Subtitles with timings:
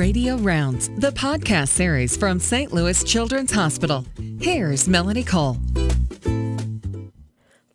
[0.00, 2.72] Radio Rounds, the podcast series from St.
[2.72, 4.06] Louis Children's Hospital.
[4.40, 5.58] Here's Melanie Cole.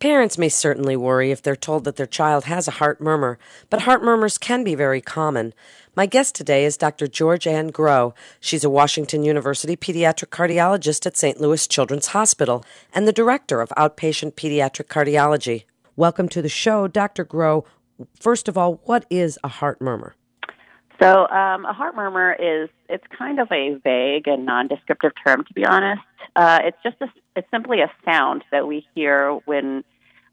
[0.00, 3.38] Parents may certainly worry if they're told that their child has a heart murmur,
[3.70, 5.54] but heart murmurs can be very common.
[5.94, 7.06] My guest today is Dr.
[7.06, 8.12] George Ann Groh.
[8.40, 11.40] She's a Washington University pediatric cardiologist at St.
[11.40, 15.62] Louis Children's Hospital and the director of outpatient pediatric cardiology.
[15.94, 17.24] Welcome to the show, Dr.
[17.24, 17.64] Groh.
[18.18, 20.16] First of all, what is a heart murmur?
[21.00, 25.54] So um, a heart murmur is it's kind of a vague and non-descriptive term, to
[25.54, 26.02] be honest.
[26.34, 29.84] Uh, it's just a, it's simply a sound that we hear when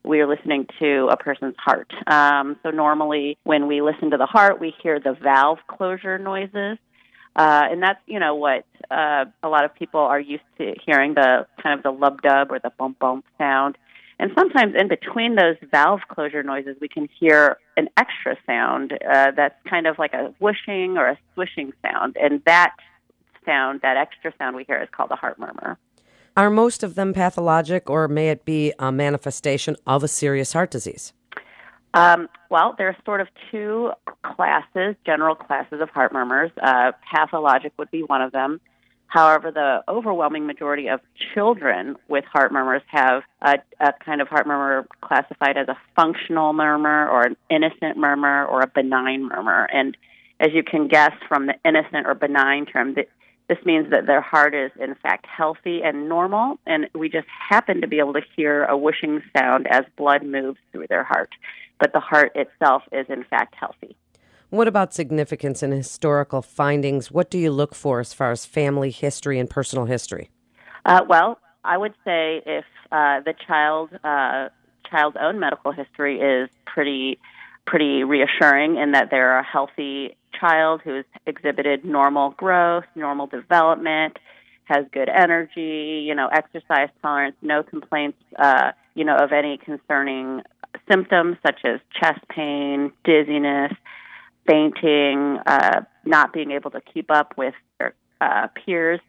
[0.04, 1.92] we're listening to a person's heart.
[2.08, 6.78] Um, so normally, when we listen to the heart, we hear the valve closure noises,
[7.36, 11.14] uh, and that's you know what uh, a lot of people are used to hearing
[11.14, 13.78] the kind of the lub dub or the bump bump sound.
[14.24, 19.32] And sometimes in between those valve closure noises, we can hear an extra sound uh,
[19.36, 22.16] that's kind of like a whooshing or a swishing sound.
[22.16, 22.74] And that
[23.46, 25.78] sound, that extra sound we hear, is called a heart murmur.
[26.38, 30.72] Are most of them pathologic, or may it be a manifestation of a serious heart
[30.72, 31.12] disease?
[31.94, 33.92] Um, well, there are sort of two
[34.24, 36.50] classes, general classes of heart murmurs.
[36.62, 38.62] Uh, pathologic would be one of them.
[39.14, 41.00] However, the overwhelming majority of
[41.36, 46.52] children with heart murmurs have a, a, kind of heart murmur classified as a functional
[46.54, 49.66] murmur or an innocent murmur or a benign murmur.
[49.72, 49.96] And
[50.40, 54.56] as you can guess from the innocent or benign term, this means that their heart
[54.56, 58.66] is in fact healthy and normal, and we just happen to be able to hear
[58.66, 61.30] a whooshing sound as blood moves through their heart.
[61.80, 63.96] But the heart itself is in fact healthy.
[64.54, 67.10] What about significance and historical findings?
[67.10, 70.30] What do you look for as far as family history and personal history?
[70.86, 74.50] Uh, well, I would say if uh, the child uh,
[74.88, 77.18] child's own medical history is pretty
[77.66, 84.20] pretty reassuring in that they're a healthy child who has exhibited normal growth, normal development,
[84.66, 90.44] has good energy, you know, exercise tolerance, no complaints, uh, you know, of any concerning
[90.88, 93.74] symptoms such as chest pain, dizziness,
[94.48, 99.00] fainting, uh, not being able to keep up with their uh, peers.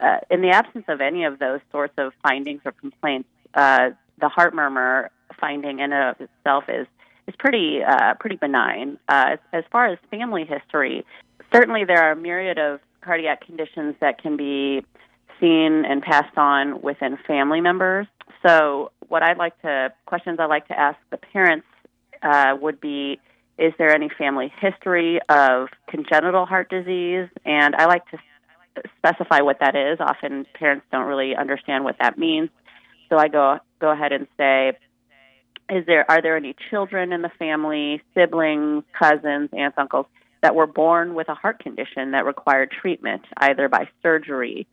[0.00, 3.90] Uh, in the absence of any of those sorts of findings or complaints, uh,
[4.20, 6.86] the heart murmur finding in and of itself is
[7.26, 8.98] is pretty uh, pretty benign.
[9.08, 11.04] Uh, as, as far as family history,
[11.52, 14.84] certainly there are a myriad of cardiac conditions that can be
[15.40, 18.06] seen and passed on within family members.
[18.46, 21.66] So, what I'd like to questions I like to ask the parents
[22.60, 23.18] would be
[23.58, 27.28] is there any family history of congenital heart disease?
[27.44, 28.18] And I like to
[28.98, 29.98] specify what that is.
[30.00, 32.50] Often parents don't really understand what that means.
[33.08, 34.72] So I go go ahead and say,
[35.70, 40.06] is there are there any children in the family, siblings, cousins, aunts, uncles
[40.42, 44.66] that were born with a heart condition that required treatment either by surgery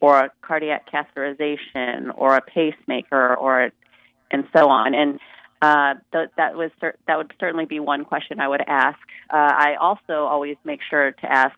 [0.00, 3.70] or a cardiac catheterization or a pacemaker or
[4.30, 4.94] and so on.
[4.94, 5.18] And
[5.62, 8.98] uh, th- that was cer- that would certainly be one question I would ask.
[9.30, 11.56] Uh, I also always make sure to ask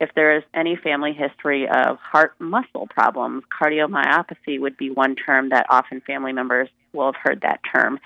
[0.00, 3.42] if there is any family history of heart muscle problems.
[3.60, 7.98] Cardiomyopathy would be one term that often family members will have heard that term.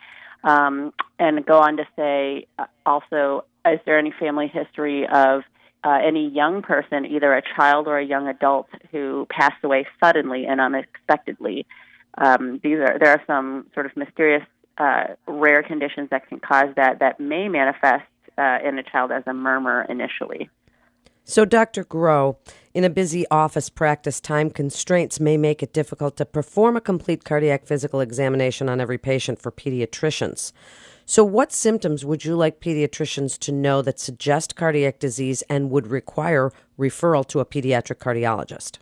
[0.45, 5.43] Um, and go on to say uh, also, is there any family history of
[5.85, 10.47] uh, any young person, either a child or a young adult, who passed away suddenly
[10.47, 11.67] and unexpectedly?
[12.19, 14.45] Um, these are there are some sort of mysterious
[14.83, 18.05] uh, rare conditions that can cause that that may manifest
[18.37, 20.51] uh, in a child as a murmur initially.
[21.25, 21.85] So, Dr.
[21.85, 22.37] Groh,
[22.75, 27.23] in a busy office practice, time constraints may make it difficult to perform a complete
[27.23, 30.53] cardiac physical examination on every patient for pediatricians.
[31.07, 35.87] So, what symptoms would you like pediatricians to know that suggest cardiac disease and would
[35.87, 38.79] require referral to a pediatric cardiologist?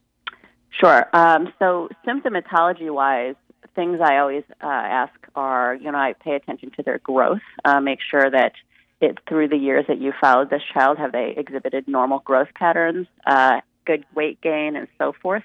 [0.71, 1.11] Sure.
[1.13, 3.35] Um, so, symptomatology wise,
[3.75, 7.81] things I always uh, ask are, you know, I pay attention to their growth, uh,
[7.81, 8.53] make sure that
[9.01, 13.07] it through the years that you followed this child, have they exhibited normal growth patterns,
[13.27, 15.45] uh, good weight gain, and so forth.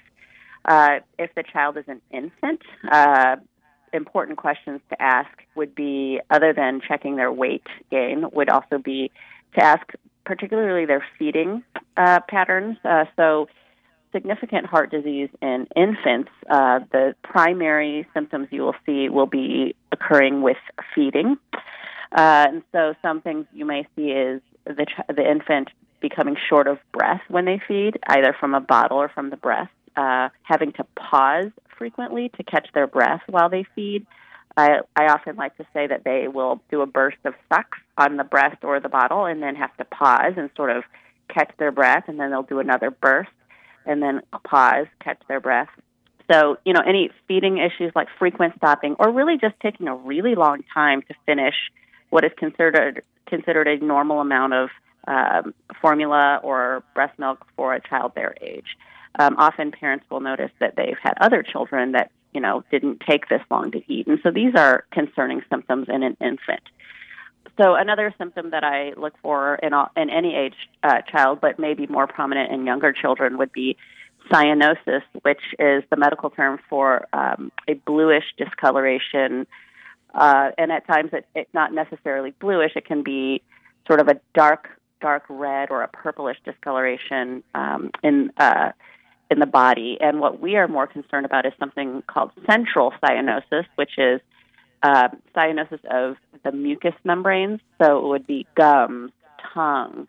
[0.64, 3.36] Uh, if the child is an infant, uh,
[3.92, 9.10] important questions to ask would be, other than checking their weight gain, would also be
[9.54, 9.86] to ask
[10.24, 11.62] particularly their feeding
[11.96, 12.76] uh, patterns.
[12.84, 13.48] Uh, so
[14.16, 20.40] significant heart disease in infants, uh, the primary symptoms you will see will be occurring
[20.40, 20.56] with
[20.94, 21.36] feeding.
[22.16, 25.68] Uh, and so, some things you may see is the, the infant
[26.00, 29.72] becoming short of breath when they feed, either from a bottle or from the breast,
[29.96, 34.06] uh, having to pause frequently to catch their breath while they feed.
[34.56, 38.16] I, I often like to say that they will do a burst of sucks on
[38.16, 40.84] the breast or the bottle and then have to pause and sort of
[41.28, 43.30] catch their breath, and then they'll do another burst,
[43.86, 45.68] and then pause, catch their breath.
[46.30, 50.34] So, you know, any feeding issues like frequent stopping or really just taking a really
[50.34, 51.54] long time to finish
[52.10, 54.68] what is considered considered a normal amount of
[55.08, 58.76] um, formula or breast milk for a child their age.
[59.18, 63.28] Um, often parents will notice that they've had other children that you know didn't take
[63.28, 66.62] this long to eat, and so these are concerning symptoms in an infant.
[67.58, 71.58] So another symptom that I look for in, all, in any age uh, child, but
[71.58, 73.76] maybe more prominent in younger children, would be
[74.30, 79.46] cyanosis, which is the medical term for um, a bluish discoloration.
[80.14, 82.72] Uh, and at times, it, it's not necessarily bluish.
[82.74, 83.42] It can be
[83.86, 84.68] sort of a dark,
[85.00, 88.72] dark red or a purplish discoloration um, in uh,
[89.30, 89.98] in the body.
[90.00, 94.20] And what we are more concerned about is something called central cyanosis, which is
[94.82, 97.60] uh, cyanosis of the mucous membranes.
[97.82, 99.12] So it would be gums,
[99.52, 100.08] tongue,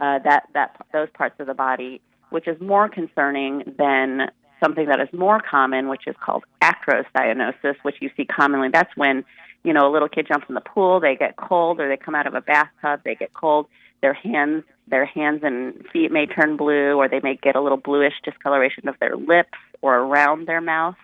[0.00, 2.00] uh, that that those parts of the body,
[2.30, 4.30] which is more concerning than
[4.62, 8.68] something that is more common, which is called acrocyanosis, which you see commonly.
[8.72, 9.24] That's when
[9.62, 12.14] you know a little kid jumps in the pool, they get cold, or they come
[12.14, 13.66] out of a bathtub, they get cold.
[14.00, 17.78] Their hands, their hands and feet may turn blue, or they may get a little
[17.78, 20.96] bluish discoloration of their lips or around their mouth.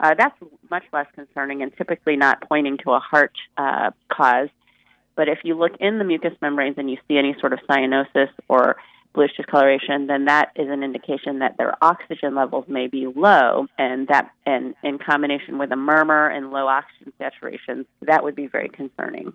[0.00, 0.36] Uh, that's
[0.70, 4.48] much less concerning and typically not pointing to a heart uh, cause.
[5.16, 8.28] But if you look in the mucous membranes and you see any sort of cyanosis
[8.48, 8.76] or
[9.14, 14.08] bluish discoloration, then that is an indication that their oxygen levels may be low, and
[14.08, 18.68] that, and in combination with a murmur and low oxygen saturation, that would be very
[18.68, 19.32] concerning.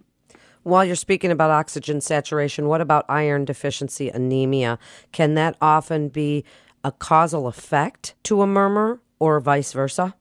[0.61, 4.77] While you're speaking about oxygen saturation, what about iron deficiency anemia?
[5.11, 6.45] Can that often be
[6.83, 10.13] a causal effect to a murmur or vice versa?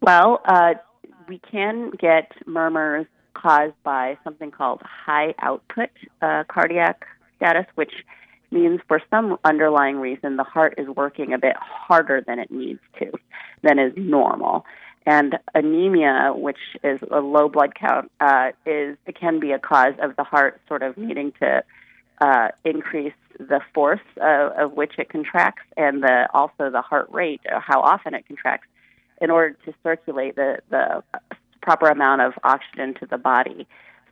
[0.00, 0.74] Well, uh,
[1.28, 5.90] we can get murmurs caused by something called high output
[6.22, 7.06] uh, cardiac
[7.36, 7.92] status, which
[8.50, 12.80] means for some underlying reason the heart is working a bit harder than it needs
[12.98, 13.12] to,
[13.62, 14.64] than is normal.
[15.04, 19.94] And anemia, which is a low blood count, uh, is it can be a cause
[20.00, 21.62] of the heart sort of needing to
[22.20, 27.40] uh, increase the force of, of which it contracts and the also the heart rate,
[27.60, 28.66] how often it contracts
[29.20, 31.02] in order to circulate the, the
[31.62, 33.66] proper amount of oxygen to the body.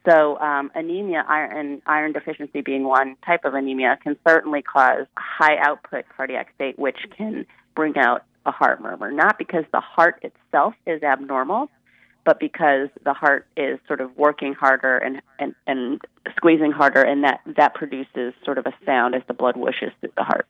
[0.08, 5.56] So, um, anemia iron, iron deficiency being one type of anemia can certainly cause high
[5.56, 9.10] output cardiac state, which can bring out a heart murmur.
[9.10, 11.70] Not because the heart itself is abnormal,
[12.24, 16.00] but because the heart is sort of working harder and, and, and
[16.36, 20.12] squeezing harder, and that, that produces sort of a sound as the blood whooshes through
[20.16, 20.46] the heart.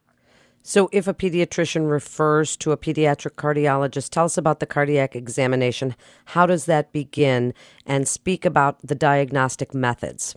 [0.67, 5.95] So, if a pediatrician refers to a pediatric cardiologist, tell us about the cardiac examination.
[6.25, 7.53] How does that begin?
[7.85, 10.35] And speak about the diagnostic methods.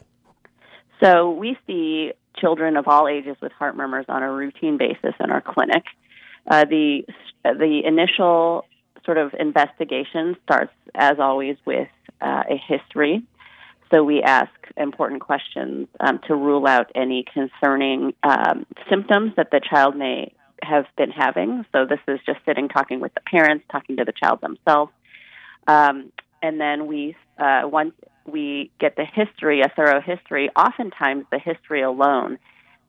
[1.02, 5.32] So, we see children of all ages with heart murmurs on a routine basis in
[5.32, 5.84] our clinic.
[6.46, 7.04] Uh, the
[7.46, 8.66] the initial
[9.06, 11.88] sort of investigation starts, as always, with
[12.20, 13.24] uh, a history
[13.94, 19.60] so we ask important questions um, to rule out any concerning um, symptoms that the
[19.60, 21.66] child may have been having.
[21.72, 24.92] So this is just sitting, talking with the parents, talking to the child themselves.
[25.68, 27.94] Um, and then we, uh, once
[28.26, 32.38] we get the history, a thorough history, oftentimes the history alone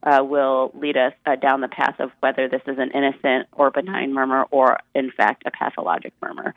[0.03, 3.69] uh, will lead us uh, down the path of whether this is an innocent or
[3.69, 6.53] benign murmur or, in fact, a pathologic murmur.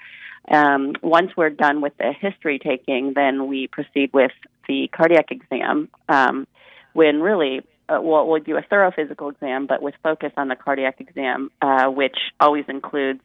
[0.48, 4.32] Um, once we're done with the history taking, then we proceed with
[4.68, 5.88] the cardiac exam.
[6.08, 6.46] Um,
[6.92, 10.56] when really, uh, we'll, we'll, do a thorough physical exam, but with focus on the
[10.56, 13.20] cardiac exam, uh, which always includes,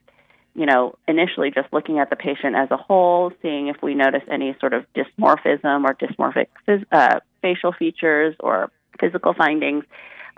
[0.55, 4.23] you know, initially just looking at the patient as a whole, seeing if we notice
[4.31, 9.83] any sort of dysmorphism or dysmorphic phys- uh, facial features or physical findings.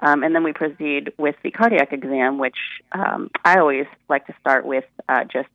[0.01, 2.55] Um, and then we proceed with the cardiac exam, which
[2.93, 5.49] um, I always like to start with uh, just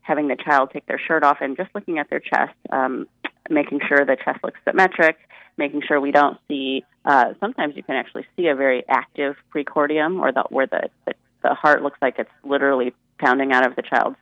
[0.00, 3.06] having the child take their shirt off and just looking at their chest, um,
[3.52, 5.16] making sure the chest looks symmetric,
[5.56, 6.84] making sure we don't see.
[7.04, 11.14] Uh, sometimes you can actually see a very active precordium, or the, where the, the
[11.42, 14.16] the heart looks like it's literally pounding out of the child's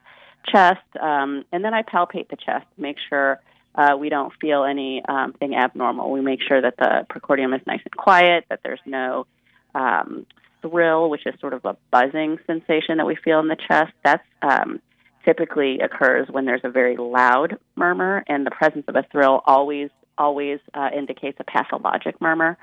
[0.47, 0.81] chest.
[0.99, 3.39] Um, and then I palpate the chest, make sure
[3.75, 6.11] uh, we don't feel anything um, abnormal.
[6.11, 9.27] We make sure that the precordium is nice and quiet, that there's no
[9.75, 10.25] um,
[10.61, 13.93] thrill, which is sort of a buzzing sensation that we feel in the chest.
[14.03, 14.81] That's um,
[15.25, 19.89] typically occurs when there's a very loud murmur, and the presence of a thrill always
[20.17, 22.57] always uh, indicates a pathologic murmur.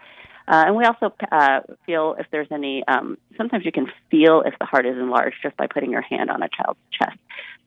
[0.47, 2.83] Uh, and we also uh, feel if there's any.
[2.88, 6.31] Um, sometimes you can feel if the heart is enlarged just by putting your hand
[6.31, 7.19] on a child's chest.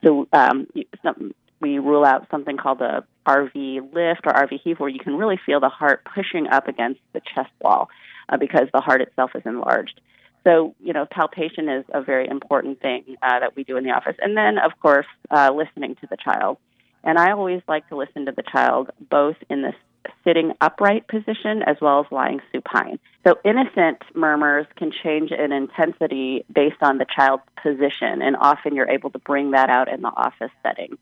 [0.03, 0.67] So um,
[1.03, 5.15] some, we rule out something called a RV lift or RV heave, where you can
[5.15, 7.89] really feel the heart pushing up against the chest wall
[8.29, 10.01] uh, because the heart itself is enlarged.
[10.43, 13.91] So, you know, palpation is a very important thing uh, that we do in the
[13.91, 14.15] office.
[14.19, 16.57] And then, of course, uh, listening to the child.
[17.03, 19.75] And I always like to listen to the child both in this
[20.23, 22.99] sitting upright position as well as lying supine.
[23.25, 28.89] So innocent murmurs can change in intensity based on the child's position, and often you're
[28.89, 30.97] able to bring that out in the office setting.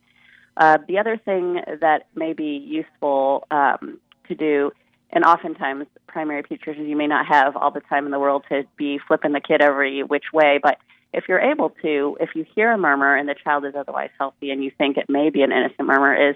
[0.57, 4.71] Uh, the other thing that may be useful um, to do,
[5.11, 8.63] and oftentimes primary pediatricians, you may not have all the time in the world to
[8.77, 10.77] be flipping the kid every which way, but
[11.13, 14.51] if you're able to, if you hear a murmur and the child is otherwise healthy
[14.51, 16.35] and you think it may be an innocent murmur, is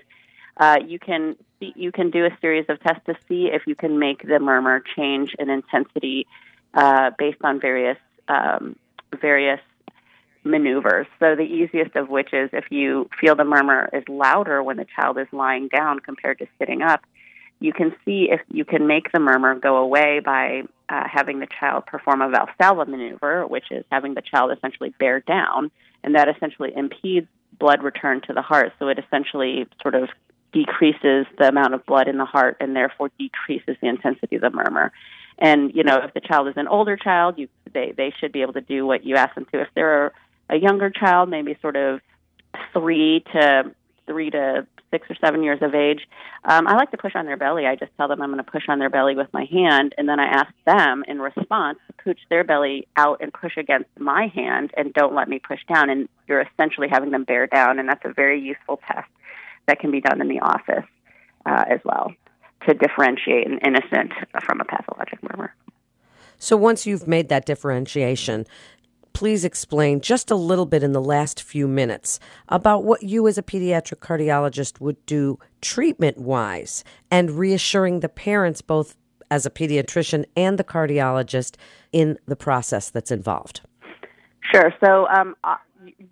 [0.57, 3.75] uh, you can see, you can do a series of tests to see if you
[3.75, 6.25] can make the murmur change in intensity
[6.73, 8.75] uh, based on various um,
[9.21, 9.59] various
[10.43, 11.07] maneuvers.
[11.19, 14.85] So the easiest of which is if you feel the murmur is louder when the
[14.95, 17.01] child is lying down compared to sitting up,
[17.63, 21.47] you can see if you can make the murmur go away by uh, having the
[21.47, 25.71] child perform a Valsalva maneuver, which is having the child essentially bear down,
[26.03, 27.25] and that essentially impedes
[27.57, 28.73] blood return to the heart.
[28.79, 30.09] So it essentially sort of
[30.51, 34.49] decreases the amount of blood in the heart and therefore decreases the intensity of the
[34.49, 34.91] murmur.
[35.39, 38.41] And you know, if the child is an older child, you they they should be
[38.41, 39.61] able to do what you ask them to.
[39.61, 40.11] If they're
[40.49, 42.01] a younger child, maybe sort of
[42.73, 43.71] three to
[44.05, 46.01] three to six or seven years of age,
[46.45, 47.65] um, I like to push on their belly.
[47.65, 50.07] I just tell them I'm going to push on their belly with my hand, and
[50.07, 54.27] then I ask them in response to pooch their belly out and push against my
[54.27, 55.89] hand, and don't let me push down.
[55.89, 59.09] And you're essentially having them bear down, and that's a very useful test
[59.65, 60.85] that can be done in the office
[61.45, 62.13] uh, as well
[62.67, 64.13] to differentiate an innocent
[64.45, 65.53] from a pathologic murmur.
[66.37, 68.45] So once you've made that differentiation,
[69.23, 73.37] please explain just a little bit in the last few minutes about what you as
[73.37, 78.97] a pediatric cardiologist would do treatment wise and reassuring the parents both
[79.31, 81.55] as a pediatrician and the cardiologist
[81.93, 83.61] in the process that's involved.
[84.53, 84.73] Sure.
[84.83, 85.55] So um, uh,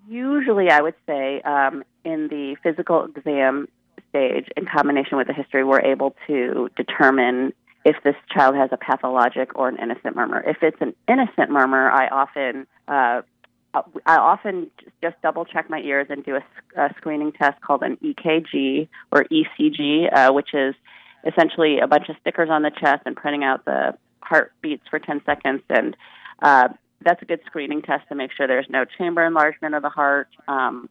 [0.07, 3.67] usually I would say um, in the physical exam
[4.07, 7.51] stage, in combination with the history, we're able to determine
[7.83, 10.43] if this child has a pathologic or an innocent murmur.
[10.45, 13.21] If it's an innocent murmur, I often uh,
[13.73, 14.69] I often
[15.01, 19.25] just double check my ears and do a, a screening test called an EKG or
[19.25, 20.75] ECG, uh, which is
[21.25, 25.21] essentially a bunch of stickers on the chest and printing out the heartbeats for 10
[25.25, 25.61] seconds.
[25.69, 25.95] And
[26.41, 26.69] uh,
[27.03, 30.27] that's a good screening test to make sure there's no chamber enlargement of the heart.
[30.47, 30.89] Um,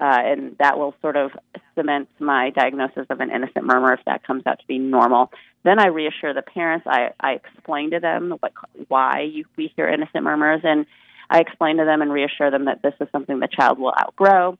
[0.00, 1.30] uh, and that will sort of
[1.76, 5.30] cement my diagnosis of an innocent murmur if that comes out to be normal.
[5.62, 6.86] Then I reassure the parents.
[6.88, 8.52] I, I explain to them what,
[8.88, 10.86] why you, we hear innocent murmurs, and
[11.30, 14.58] I explain to them and reassure them that this is something the child will outgrow.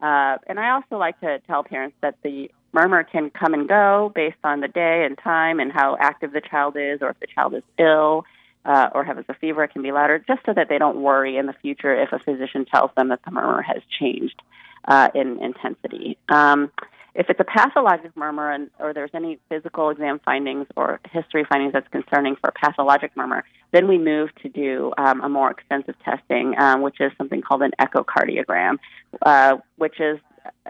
[0.00, 4.12] Uh, and I also like to tell parents that the murmur can come and go
[4.14, 7.26] based on the day and time and how active the child is, or if the
[7.26, 8.24] child is ill
[8.64, 11.36] uh, or has a fever, it can be louder, just so that they don't worry
[11.36, 14.40] in the future if a physician tells them that the murmur has changed
[14.86, 16.18] uh, in intensity.
[16.28, 16.70] Um,
[17.14, 21.72] if it's a pathologic murmur and, or there's any physical exam findings or history findings
[21.72, 23.42] that's concerning for a pathologic murmur,
[23.72, 27.62] then we move to do um, a more extensive testing, um, which is something called
[27.62, 28.78] an echocardiogram,
[29.22, 30.20] uh, which is,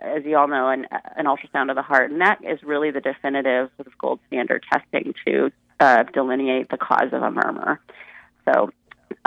[0.01, 0.87] as you all know, an,
[1.17, 2.11] an ultrasound of the heart.
[2.11, 6.79] And that is really the definitive sort of gold standard testing to uh, delineate the
[6.79, 7.79] cause of a murmur.
[8.47, 8.71] So,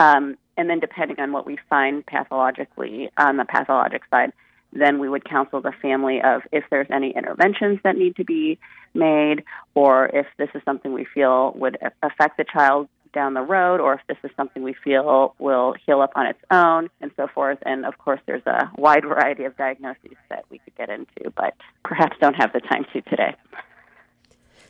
[0.00, 4.32] um, and then depending on what we find pathologically on the pathologic side,
[4.72, 8.58] then we would counsel the family of if there's any interventions that need to be
[8.94, 13.80] made, or if this is something we feel would affect the child down the road,
[13.80, 17.26] or if this is something we feel will heal up on its own, and so
[17.28, 17.58] forth.
[17.66, 21.54] And of course, there's a wide variety of diagnoses that we could get into, but
[21.84, 23.34] perhaps don't have the time to today.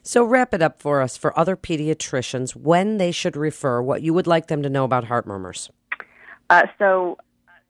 [0.04, 4.12] So, wrap it up for us for other pediatricians when they should refer, what you
[4.12, 5.70] would like them to know about heart murmurs.
[6.50, 7.18] Uh, so,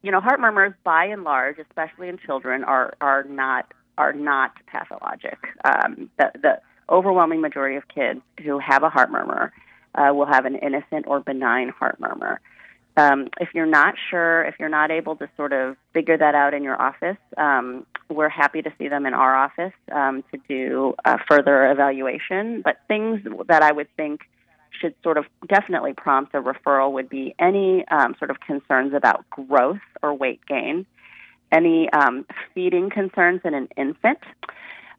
[0.02, 4.52] you know, heart murmurs, by and large, especially in children, are are not are not
[4.66, 5.38] pathologic.
[5.64, 9.52] Um, the, the overwhelming majority of kids who have a heart murmur
[9.94, 12.40] uh, will have an innocent or benign heart murmur.
[12.96, 16.52] Um, if you're not sure, if you're not able to sort of figure that out
[16.52, 20.94] in your office, um, we're happy to see them in our office um, to do
[21.04, 22.60] a further evaluation.
[22.62, 24.20] But things that I would think
[24.80, 29.28] should sort of definitely prompt a referral would be any um, sort of concerns about
[29.30, 30.86] growth or weight gain,
[31.50, 34.20] any um, feeding concerns in an infant,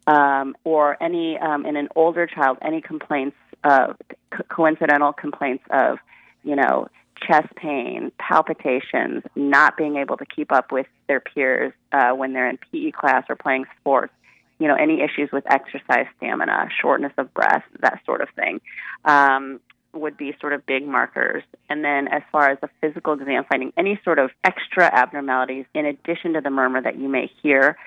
[0.08, 3.96] um, or any um, in an older child, any complaints, of
[4.32, 5.98] co- coincidental complaints of,
[6.44, 6.88] you know,
[7.26, 12.50] chest pain, palpitations, not being able to keep up with their peers uh, when they're
[12.50, 14.14] in PE class or playing sports,
[14.64, 18.62] you know, any issues with exercise stamina, shortness of breath, that sort of thing.
[19.04, 19.60] Um,
[19.94, 21.44] would be sort of big markers.
[21.70, 25.86] And then as far as the physical exam, finding any sort of extra abnormalities in
[25.86, 27.78] addition to the murmur that you may hear,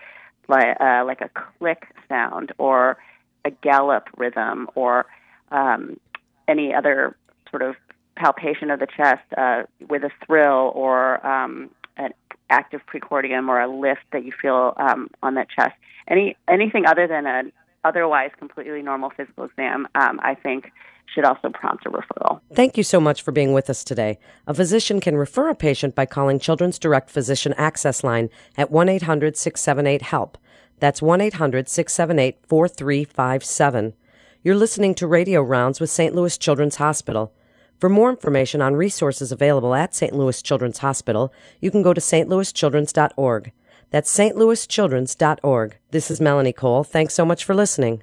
[0.46, 2.98] like, uh, like a click sound or
[3.46, 5.06] a gallop rhythm or
[5.50, 5.98] um,
[6.46, 7.16] any other
[7.50, 7.74] sort of
[8.14, 12.12] palpation of the chest uh, with a thrill or um, an
[12.50, 15.74] active precordium or a lift that you feel um, on that chest.
[16.08, 17.52] Any anything other than an
[17.84, 20.72] otherwise completely normal physical exam, um, I think,
[21.12, 22.40] should also prompt a referral.
[22.52, 24.18] Thank you so much for being with us today.
[24.46, 28.88] A physician can refer a patient by calling Children's Direct Physician Access Line at 1
[28.88, 30.38] 800 678 HELP.
[30.78, 33.94] That's 1 800 678 4357.
[34.42, 36.14] You're listening to Radio Rounds with St.
[36.14, 37.32] Louis Children's Hospital.
[37.78, 40.14] For more information on resources available at St.
[40.14, 43.52] Louis Children's Hospital, you can go to stlouischildrens.org.
[43.90, 45.76] That's stlouischildrens.org.
[45.90, 46.84] This is Melanie Cole.
[46.84, 48.02] Thanks so much for listening.